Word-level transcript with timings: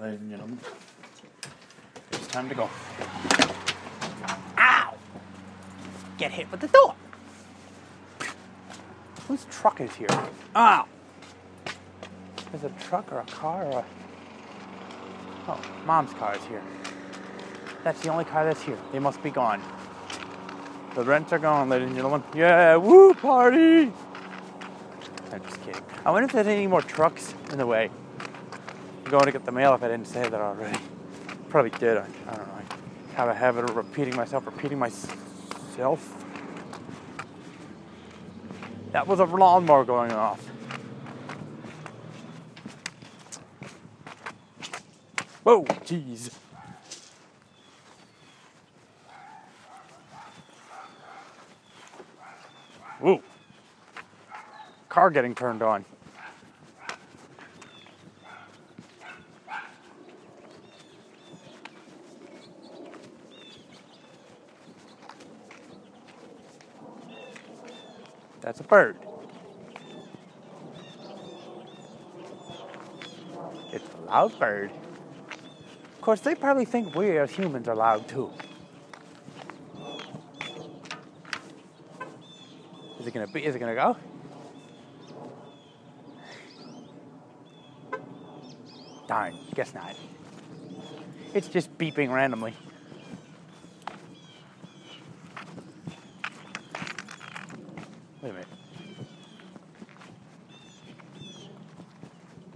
ladies 0.00 0.20
and 0.20 0.30
gentlemen. 0.30 0.58
It's 2.12 2.26
time 2.28 2.48
to 2.48 2.54
go. 2.54 2.70
Ow! 4.56 4.94
Get 6.16 6.32
hit 6.32 6.50
with 6.50 6.60
the 6.60 6.68
door. 6.68 6.94
Whose 9.28 9.44
truck 9.50 9.80
is 9.80 9.94
here? 9.94 10.08
Ow! 10.56 10.86
Is 12.54 12.64
it 12.64 12.72
a 12.76 12.82
truck 12.82 13.12
or 13.12 13.20
a 13.20 13.24
car 13.24 13.64
or 13.66 13.78
a. 13.80 13.84
Oh, 15.48 15.60
mom's 15.84 16.14
car 16.14 16.34
is 16.34 16.44
here. 16.44 16.62
That's 17.84 18.00
the 18.00 18.08
only 18.08 18.24
car 18.24 18.44
that's 18.44 18.62
here. 18.62 18.78
They 18.92 18.98
must 18.98 19.22
be 19.22 19.30
gone. 19.30 19.62
The 20.94 21.04
rents 21.04 21.32
are 21.32 21.38
gone, 21.38 21.68
ladies 21.68 21.88
and 21.88 21.96
gentlemen. 21.96 22.22
Yeah, 22.34 22.76
woo 22.76 23.12
party! 23.14 23.92
I'm 25.32 25.44
just 25.44 25.62
kidding. 25.62 25.82
I 26.04 26.10
wonder 26.10 26.26
if 26.26 26.32
there's 26.32 26.46
any 26.46 26.66
more 26.66 26.82
trucks 26.82 27.34
in 27.52 27.58
the 27.58 27.66
way. 27.66 27.90
Going 29.10 29.24
to 29.24 29.32
get 29.32 29.44
the 29.44 29.50
mail 29.50 29.74
if 29.74 29.82
I 29.82 29.88
didn't 29.88 30.06
say 30.06 30.22
that 30.22 30.40
already. 30.40 30.78
Probably 31.48 31.70
did. 31.70 31.96
I, 31.96 32.06
I 32.28 32.36
don't 32.36 32.46
know. 32.46 32.54
I 32.54 33.16
have 33.16 33.28
a 33.28 33.34
habit 33.34 33.68
of 33.68 33.74
repeating 33.74 34.14
myself, 34.14 34.46
repeating 34.46 34.78
myself. 34.78 36.24
That 38.92 39.08
was 39.08 39.18
a 39.18 39.24
lawnmower 39.24 39.84
going 39.84 40.12
off. 40.12 40.40
Whoa, 45.42 45.64
jeez. 45.64 46.32
Whoa. 53.00 53.20
Car 54.88 55.10
getting 55.10 55.34
turned 55.34 55.62
on. 55.62 55.84
That's 68.40 68.60
a 68.60 68.64
bird. 68.64 68.96
It's 73.72 73.84
a 73.94 74.00
loud 74.06 74.38
bird. 74.38 74.70
Of 75.94 76.00
course, 76.00 76.20
they 76.20 76.34
probably 76.34 76.64
think 76.64 76.94
we 76.94 77.18
as 77.18 77.30
humans 77.30 77.68
are 77.68 77.74
loud 77.74 78.08
too. 78.08 78.30
Is 82.98 83.06
it 83.06 83.14
gonna 83.14 83.26
be? 83.26 83.44
Is 83.44 83.54
it 83.54 83.58
gonna 83.58 83.74
go? 83.74 83.96
Darn, 89.06 89.36
guess 89.54 89.74
not. 89.74 89.96
It's 91.34 91.48
just 91.48 91.76
beeping 91.78 92.10
randomly. 92.10 92.54
Wait 98.22 98.28
a 98.28 98.32
minute. 98.32 98.48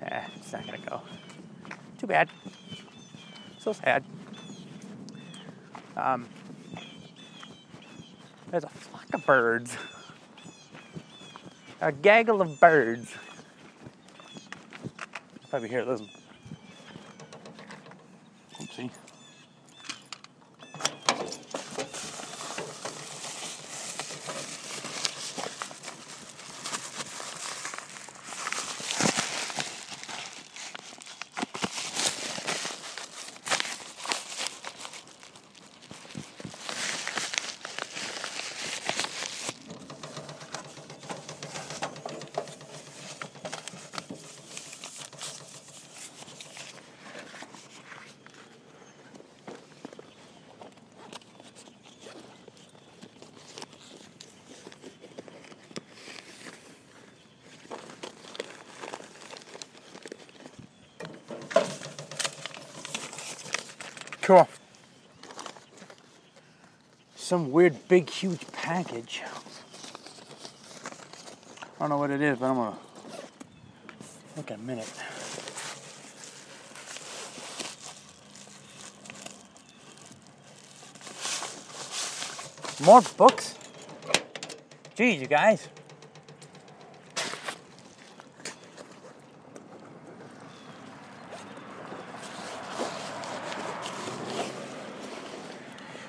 Eh, 0.02 0.22
it's 0.36 0.52
not 0.52 0.66
gonna 0.66 0.78
go. 0.78 1.00
Too 1.98 2.06
bad. 2.06 2.28
So 3.58 3.72
sad. 3.72 4.04
Um, 5.96 6.28
there's 8.50 8.64
a 8.64 8.68
flock 8.68 9.06
of 9.14 9.24
birds. 9.24 9.76
A 11.80 11.92
gaggle 11.92 12.42
of 12.42 12.60
birds. 12.60 13.14
Probably 15.48 15.68
hear 15.70 15.84
listen. 15.84 16.10
Oopsie. 18.60 18.90
Some 67.14 67.52
weird, 67.52 67.88
big, 67.88 68.08
huge 68.08 68.40
package. 68.52 69.20
I 71.76 71.80
don't 71.80 71.90
know 71.90 71.98
what 71.98 72.10
it 72.10 72.22
is, 72.22 72.38
but 72.38 72.46
I'm 72.46 72.54
gonna 72.54 72.76
look 74.34 74.50
a 74.50 74.56
minute. 74.56 74.90
More 82.82 83.02
books? 83.18 83.56
Geez, 84.94 85.20
you 85.20 85.26
guys. 85.26 85.68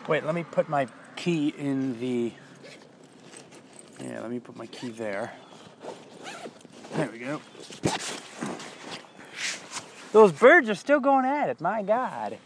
Wait, 0.08 0.24
let 0.24 0.36
me 0.36 0.44
put 0.44 0.70
my 0.70 0.88
key 1.16 1.48
in 1.58 2.00
the. 2.00 2.32
Yeah, 4.00 4.20
let 4.22 4.30
me 4.30 4.40
put 4.40 4.56
my 4.56 4.68
key 4.68 4.90
there. 4.90 5.34
There 6.94 7.10
we 7.12 7.18
go. 7.18 7.42
Those 10.12 10.32
birds 10.32 10.70
are 10.70 10.76
still 10.76 11.00
going 11.00 11.26
at 11.26 11.50
it, 11.50 11.60
my 11.60 11.82
God. 11.82 12.38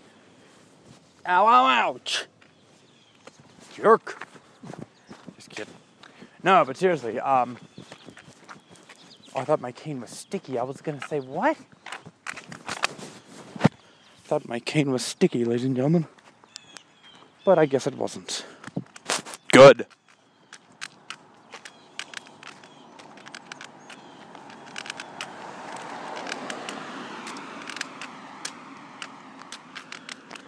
Ow, 1.28 1.46
ow, 1.46 1.66
ouch. 1.66 2.28
Jerk. 3.74 4.26
Just 5.36 5.50
kidding. 5.50 5.74
No, 6.42 6.64
but 6.64 6.78
seriously, 6.78 7.20
um. 7.20 7.58
Oh, 9.36 9.42
I 9.42 9.44
thought 9.44 9.60
my 9.60 9.74
cane 9.74 10.00
was 10.00 10.12
sticky. 10.12 10.58
I 10.58 10.64
was 10.64 10.80
gonna 10.80 11.06
say, 11.08 11.20
what? 11.20 11.58
Thought 14.24 14.48
my 14.48 14.60
cane 14.62 14.92
was 14.92 15.04
sticky, 15.04 15.44
ladies 15.44 15.66
and 15.66 15.76
gentlemen 15.76 16.08
but 17.44 17.58
I 17.58 17.66
guess 17.66 17.88
it 17.88 17.96
wasn't. 17.96 18.46
Good. 19.52 19.86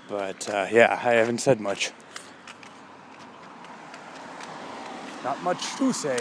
But 0.07 0.49
uh, 0.49 0.67
yeah, 0.71 0.91
I 0.91 1.13
haven't 1.13 1.39
said 1.39 1.59
much. 1.59 1.91
Not 5.23 5.41
much 5.43 5.75
to 5.77 5.93
say. 5.93 6.19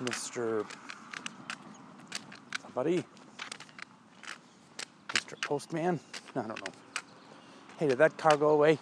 Mr. 0.00 0.66
Somebody? 2.62 3.04
Postman? 5.52 6.00
I 6.34 6.40
don't 6.40 6.48
know. 6.48 6.72
Hey, 7.76 7.86
did 7.86 7.98
that 7.98 8.16
car 8.16 8.38
go 8.38 8.48
away? 8.48 8.78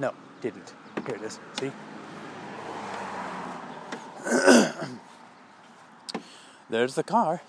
No, 0.00 0.12
didn't. 0.40 0.74
Here 1.06 1.14
it 1.14 1.22
is. 1.22 1.38
See? 1.60 1.70
There's 6.70 6.96
the 6.96 7.04
car. 7.04 7.40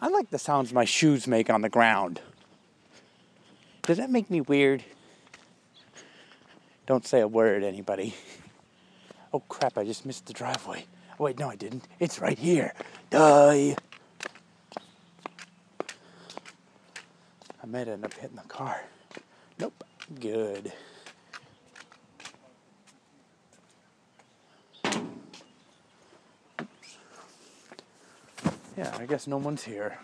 I 0.00 0.06
like 0.06 0.30
the 0.30 0.38
sounds 0.38 0.72
my 0.72 0.84
shoes 0.84 1.26
make 1.26 1.50
on 1.50 1.62
the 1.62 1.68
ground. 1.68 2.20
Does 3.82 3.96
that 3.96 4.08
make 4.08 4.30
me 4.30 4.40
weird? 4.40 4.84
Don't 6.86 7.04
say 7.04 7.20
a 7.20 7.26
word, 7.26 7.64
anybody. 7.64 8.14
Oh 9.32 9.40
crap, 9.40 9.76
I 9.76 9.84
just 9.84 10.06
missed 10.06 10.26
the 10.26 10.32
driveway. 10.32 10.86
Oh, 11.20 11.24
wait, 11.24 11.38
no, 11.38 11.50
I 11.50 11.56
didn't. 11.56 11.86
It's 12.00 12.18
right 12.20 12.38
here. 12.38 12.72
Die! 13.10 13.76
I 17.62 17.66
might 17.66 17.88
end 17.88 18.04
up 18.04 18.14
hitting 18.14 18.36
the 18.36 18.42
car. 18.42 18.82
Nope. 19.58 19.84
Good. 20.18 20.72
Yeah, 28.78 28.96
I 28.96 29.06
guess 29.06 29.26
no 29.26 29.36
one's 29.36 29.64
here. 29.64 29.98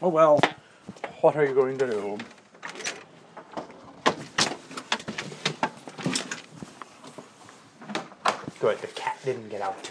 Oh 0.00 0.08
well, 0.08 0.40
what 1.20 1.36
are 1.36 1.44
you 1.44 1.54
going 1.54 1.76
to 1.78 1.86
do? 1.86 2.18
Good, 8.66 8.80
the 8.80 8.88
cat 8.88 9.16
didn't 9.24 9.48
get 9.48 9.60
out. 9.60 9.90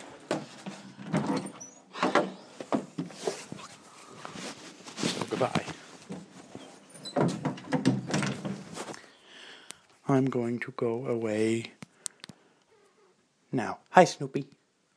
So 4.98 5.26
goodbye. 5.30 5.66
I'm 10.10 10.26
going 10.26 10.60
to 10.60 10.74
go 10.76 11.08
away 11.08 11.72
now. 13.54 13.78
Hi, 13.92 14.04
Snoopy. 14.04 14.46